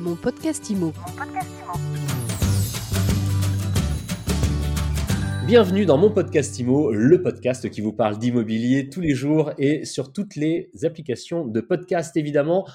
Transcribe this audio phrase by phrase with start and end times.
[0.00, 0.94] Mon podcast IMO.
[5.46, 9.84] Bienvenue dans mon podcast IMO, le podcast qui vous parle d'immobilier tous les jours et
[9.84, 12.66] sur toutes les applications de podcast évidemment.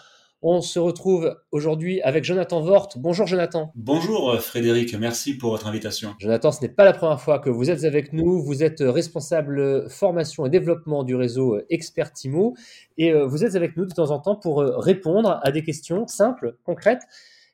[0.41, 2.89] On se retrouve aujourd'hui avec Jonathan Vort.
[2.97, 3.71] Bonjour Jonathan.
[3.73, 6.13] Bonjour euh, Frédéric, merci pour votre invitation.
[6.19, 8.43] Jonathan, ce n'est pas la première fois que vous êtes avec nous.
[8.43, 12.53] Vous êtes responsable formation et développement du réseau Expertimo
[12.97, 15.63] et euh, vous êtes avec nous de temps en temps pour euh, répondre à des
[15.63, 17.03] questions simples, concrètes.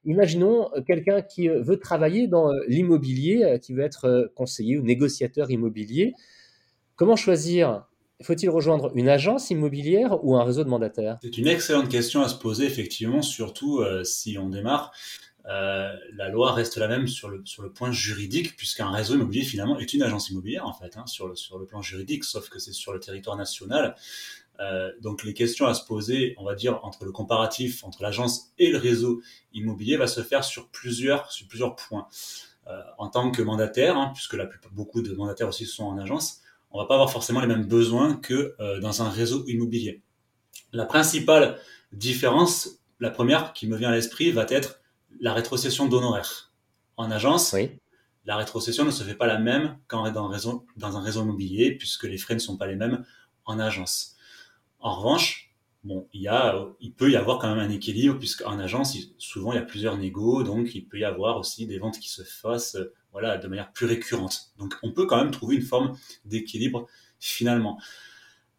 [0.03, 6.13] Imaginons quelqu'un qui veut travailler dans l'immobilier, qui veut être conseiller ou négociateur immobilier.
[6.95, 7.85] Comment choisir
[8.23, 11.17] faut-il rejoindre une agence immobilière ou un réseau de mandataires?
[11.21, 14.91] C'est une excellente question à se poser, effectivement, surtout euh, si on démarre.
[15.47, 19.43] Euh, la loi reste la même sur le, sur le point juridique, puisqu'un réseau immobilier,
[19.43, 22.49] finalement, est une agence immobilière, en fait, hein, sur, le, sur le plan juridique, sauf
[22.49, 23.95] que c'est sur le territoire national.
[24.59, 28.51] Euh, donc les questions à se poser, on va dire, entre le comparatif entre l'agence
[28.59, 29.21] et le réseau
[29.53, 32.07] immobilier va se faire sur plusieurs, sur plusieurs points.
[32.99, 34.37] en tant que mandataire, hein, puisque
[34.71, 36.40] beaucoup de mandataires aussi sont en agence,
[36.71, 40.01] on va pas avoir forcément les mêmes besoins que euh, dans un réseau immobilier.
[40.73, 41.59] La principale
[41.91, 44.81] différence, la première qui me vient à l'esprit, va être
[45.19, 46.51] la rétrocession d'honoraires.
[46.97, 47.55] En agence,
[48.25, 51.75] la rétrocession ne se fait pas la même qu'en dans, réseau, dans un réseau immobilier,
[51.75, 53.03] puisque les frais ne sont pas les mêmes
[53.45, 54.15] en agence.
[54.79, 55.50] En revanche,
[55.83, 59.51] bon, il, y a, il peut y avoir quand même un équilibre, puisqu'en agence, souvent
[59.53, 62.23] il y a plusieurs négos, donc il peut y avoir aussi des ventes qui se
[62.23, 62.77] fassent
[63.11, 64.51] voilà, de manière plus récurrente.
[64.57, 66.87] Donc on peut quand même trouver une forme d'équilibre
[67.19, 67.79] finalement.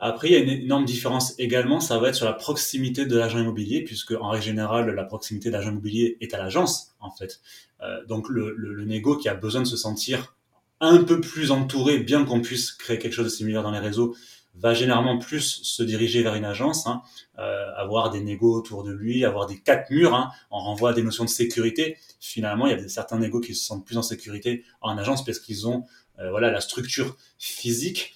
[0.04, 3.16] Après, il y a une énorme différence également, ça va être sur la proximité de
[3.16, 7.12] l'agent immobilier, puisque en règle générale, la proximité de l'agent immobilier est à l'agence, en
[7.12, 7.40] fait.
[7.82, 10.34] Euh, donc le, le, le négo qui a besoin de se sentir
[10.82, 14.14] un peu plus entouré, bien qu'on puisse créer quelque chose de similaire dans les réseaux,
[14.56, 17.02] va généralement plus se diriger vers une agence, hein,
[17.38, 20.14] euh, avoir des négos autour de lui, avoir des quatre murs.
[20.14, 21.96] Hein, on renvoie à des notions de sécurité.
[22.20, 25.38] Finalement, il y a certains négos qui se sentent plus en sécurité en agence parce
[25.38, 25.84] qu'ils ont
[26.18, 28.14] euh, voilà la structure physique.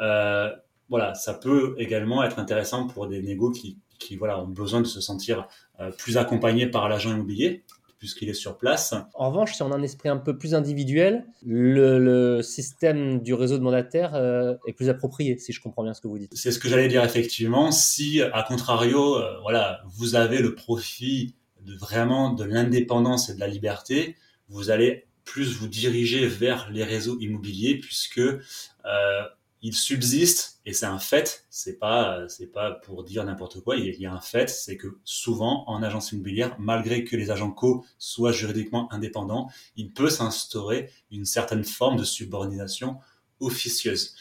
[0.00, 0.50] Euh,
[0.90, 4.86] voilà, ça peut également être intéressant pour des négos qui, qui voilà ont besoin de
[4.86, 5.46] se sentir
[5.96, 7.64] plus accompagnés par l'agent immobilier
[8.00, 8.94] puisqu'il est sur place.
[9.14, 13.58] En revanche, si on a un esprit un peu plus individuel, le, système du réseau
[13.58, 16.32] de mandataires euh, est plus approprié, si je comprends bien ce que vous dites.
[16.34, 17.70] C'est ce que j'allais dire effectivement.
[17.70, 23.40] Si, à contrario, euh, voilà, vous avez le profit de vraiment de l'indépendance et de
[23.40, 24.16] la liberté,
[24.48, 28.40] vous allez plus vous diriger vers les réseaux immobiliers puisque euh,
[29.62, 31.44] il subsiste et c'est un fait.
[31.50, 33.76] C'est pas c'est pas pour dire n'importe quoi.
[33.76, 37.50] Il y a un fait, c'est que souvent en agence immobilière, malgré que les agents
[37.50, 42.98] co soient juridiquement indépendants, il peut s'instaurer une certaine forme de subordination
[43.40, 44.14] officieuse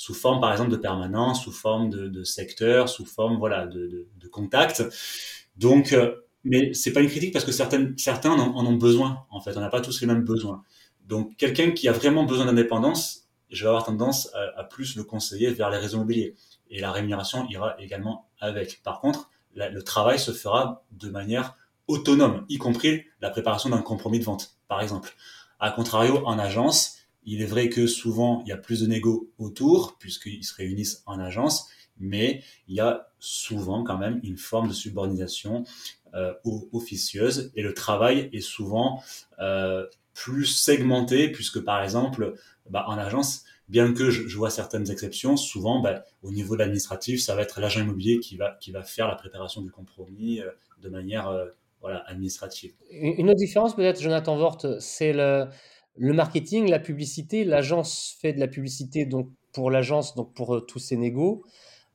[0.00, 4.08] sous forme par exemple de permanence, sous forme de, de secteur, sous forme voilà de,
[4.18, 4.82] de, contact.
[5.58, 9.26] Donc, euh, mais c'est pas une critique parce que certains en ont besoin.
[9.28, 10.62] En fait, on n'a pas tous les mêmes besoins.
[11.06, 15.50] Donc, quelqu'un qui a vraiment besoin d'indépendance, je vais avoir tendance à, plus le conseiller
[15.50, 16.34] vers les réseaux immobiliers.
[16.70, 18.82] Et la rémunération ira également avec.
[18.82, 21.54] Par contre, le travail se fera de manière
[21.88, 25.14] autonome, y compris la préparation d'un compromis de vente, par exemple.
[25.58, 29.30] A contrario, en agence, il est vrai que souvent, il y a plus de négo
[29.38, 31.68] autour, puisqu'ils se réunissent en agence,
[31.98, 35.64] mais il y a souvent quand même une forme de subordination
[36.14, 36.32] euh,
[36.72, 39.02] officieuse, et le travail est souvent
[39.40, 42.34] euh, plus segmenté, puisque par exemple,
[42.70, 47.20] bah, en agence, bien que je, vois certaines exceptions, souvent, bah, au niveau de l'administratif,
[47.20, 50.50] ça va être l'agent immobilier qui va, qui va faire la préparation du compromis euh,
[50.82, 51.46] de manière euh,
[51.80, 52.72] voilà, administrative.
[52.90, 55.46] Une autre différence, peut-être, Jonathan Vort, c'est le,
[55.96, 57.44] le marketing, la publicité.
[57.44, 61.44] L'agence fait de la publicité donc pour l'agence, donc pour euh, tous ses négos,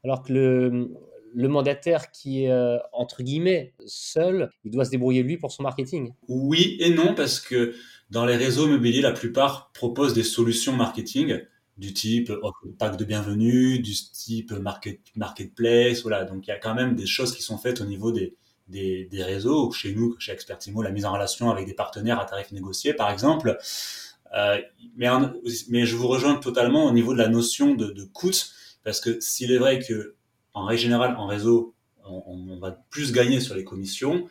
[0.03, 0.93] alors que le,
[1.35, 2.53] le mandataire qui est
[2.93, 6.13] entre guillemets seul, il doit se débrouiller lui pour son marketing.
[6.27, 7.75] Oui et non parce que
[8.09, 11.39] dans les réseaux immobiliers, la plupart proposent des solutions marketing
[11.77, 12.31] du type
[12.79, 16.23] pack de bienvenue, du type market, marketplace, voilà.
[16.23, 18.35] Donc il y a quand même des choses qui sont faites au niveau des,
[18.69, 19.71] des, des réseaux.
[19.71, 23.11] Chez nous, chez Expertimo, la mise en relation avec des partenaires à tarifs négociés, par
[23.11, 23.57] exemple.
[24.33, 24.57] Euh,
[24.95, 25.07] mais,
[25.69, 28.31] mais je vous rejoins totalement au niveau de la notion de, de coût,
[28.83, 30.15] parce que s'il est vrai que
[30.55, 31.75] en règle générale, en réseau,
[32.05, 34.27] on, va plus gagner sur les commissions,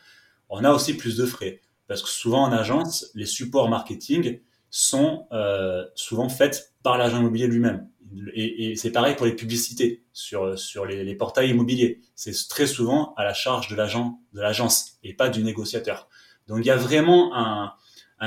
[0.49, 1.61] on a aussi plus de frais.
[1.87, 4.41] Parce que souvent en agence, les supports marketing
[4.71, 7.88] sont euh, souvent faits par l'agent immobilier lui-même.
[8.35, 12.00] Et, c'est pareil pour les publicités sur, sur les, portails immobiliers.
[12.15, 16.09] C'est très souvent à la charge de l'agent, de l'agence et pas du négociateur.
[16.47, 17.73] Donc il y a vraiment un,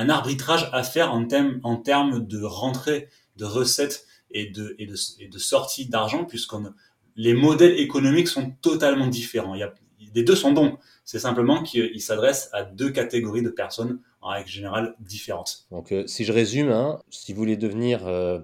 [0.10, 4.88] arbitrage à faire en, termes de rentrée de recettes et de, et
[5.20, 6.74] et de sortie d'argent, puisqu'on
[7.18, 9.56] les modèles économiques sont totalement différents.
[9.56, 9.74] Il y a,
[10.16, 10.78] les deux sont bons.
[11.04, 15.66] C'est simplement qu'il s'adresse à deux catégories de personnes en règle générale différentes.
[15.72, 18.40] Donc, euh, si je résume, hein, si vous voulez devenir euh,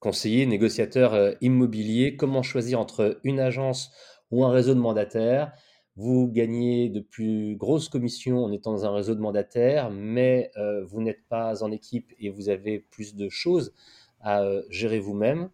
[0.00, 3.92] conseiller, négociateur euh, immobilier, comment choisir entre une agence
[4.30, 5.52] ou un réseau de mandataires?
[5.94, 10.50] Vous gagnez de plus grosses commissions en étant dans un réseau de mandataires, mais
[10.84, 13.72] vous n'êtes pas en équipe et vous avez plus de choses
[14.20, 15.48] à gérer vous-même.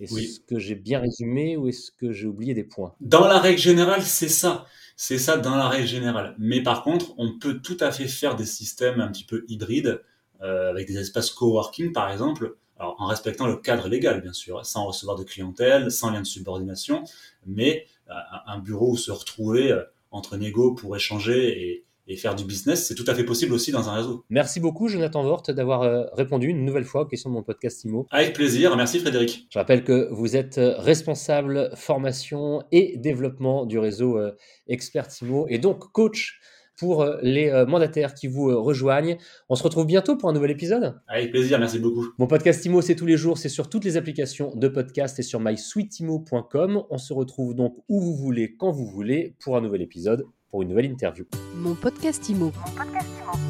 [0.00, 2.94] Est-ce que j'ai bien résumé ou est-ce que j'ai oublié des points?
[3.00, 4.66] Dans la règle générale, c'est ça.
[4.96, 6.34] C'est ça dans la règle générale.
[6.38, 10.02] Mais par contre, on peut tout à fait faire des systèmes un petit peu hybrides,
[10.42, 14.64] euh, avec des espaces coworking par exemple, alors en respectant le cadre légal bien sûr,
[14.66, 17.04] sans recevoir de clientèle, sans lien de subordination,
[17.46, 18.14] mais euh,
[18.46, 22.86] un bureau où se retrouver euh, entre négos pour échanger et, et faire du business,
[22.86, 24.24] c'est tout à fait possible aussi dans un réseau.
[24.28, 27.84] Merci beaucoup, Jonathan Vort, d'avoir euh, répondu une nouvelle fois aux questions de mon podcast
[27.84, 28.06] IMO.
[28.10, 29.46] Avec plaisir, merci Frédéric.
[29.50, 34.32] Je rappelle que vous êtes euh, responsable formation et développement du réseau euh,
[34.68, 36.40] Expert IMO et donc coach
[36.76, 39.16] pour les mandataires qui vous rejoignent.
[39.48, 41.00] On se retrouve bientôt pour un nouvel épisode.
[41.06, 42.08] Avec plaisir, merci beaucoup.
[42.18, 45.22] Mon podcast IMO, c'est tous les jours, c'est sur toutes les applications de podcast et
[45.22, 46.82] sur mysweetimo.com.
[46.90, 50.24] On se retrouve donc où vous voulez, quand vous voulez, pour un nouvel épisode
[50.54, 51.24] pour une nouvelle interview.
[51.56, 53.43] Mon podcast Mon podcast Imo.